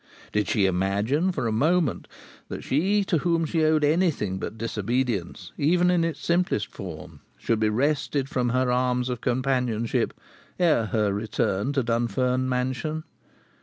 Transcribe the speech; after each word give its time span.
Did 0.31 0.47
she 0.47 0.65
imagine 0.65 1.31
for 1.31 1.45
a 1.45 1.51
moment 1.51 2.07
that 2.49 2.63
she, 2.63 3.03
to 3.03 3.19
whom 3.19 3.45
she 3.45 3.63
owed 3.63 3.83
anything 3.83 4.39
but 4.39 4.57
disobedience, 4.57 5.51
even 5.59 5.91
in 5.91 6.03
its 6.03 6.19
simplest 6.25 6.65
form, 6.73 7.19
should 7.37 7.59
be 7.59 7.69
wrested 7.69 8.27
from 8.27 8.49
her 8.49 8.71
arms 8.71 9.09
of 9.09 9.21
companionship 9.21 10.15
ere 10.57 10.87
her 10.87 11.13
return 11.13 11.71
to 11.73 11.83
Dunfern 11.83 12.49
Mansion? 12.49 13.03